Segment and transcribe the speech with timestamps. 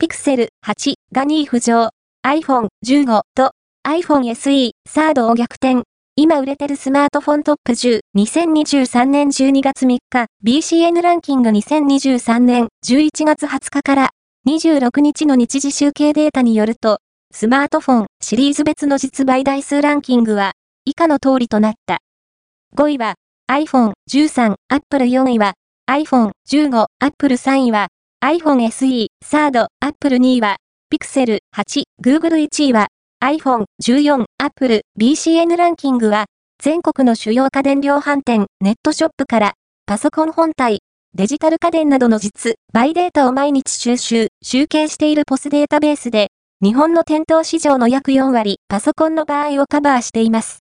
[0.00, 1.90] Pixel 8が2位浮上、
[2.24, 3.50] iPhone 15と
[3.84, 5.82] iPhone SE サードを逆転。
[6.14, 14.10] 今売れてるスマートフォントップ10、2023年12月3日、BCN ランキング2023年11月20日から。
[14.48, 16.98] 26日の日時集計データによると、
[17.32, 20.52] スマートフォンシリーズ別の実売台数ランキングは
[20.84, 21.98] 以下の通りとなった。
[22.76, 23.14] 5位は
[23.50, 25.54] iPhone 13、Apple 4位は
[25.90, 27.88] iPhone 15、Apple 3位は
[28.28, 30.56] iPhone SE、サード、Apple 2位は
[30.92, 32.88] Pixel 8、Google 1位は
[33.24, 36.26] iPhone 14、Apple BCN ランキングは
[36.62, 39.54] 全国の主要家電量販店、ネットショップから
[39.86, 40.80] パソコン本体、
[41.14, 50.56] デジタル家電などの実、バイデータを毎日収集、集計しているポスデータベースで日本の店頭市場の約4割、パソコンの場合をカバーしています。